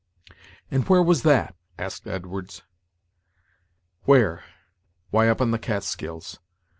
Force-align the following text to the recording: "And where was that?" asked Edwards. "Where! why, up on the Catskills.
"And 0.71 0.89
where 0.89 1.03
was 1.03 1.21
that?" 1.21 1.53
asked 1.77 2.07
Edwards. 2.07 2.63
"Where! 4.05 4.43
why, 5.11 5.29
up 5.29 5.41
on 5.41 5.51
the 5.51 5.59
Catskills. 5.59 6.39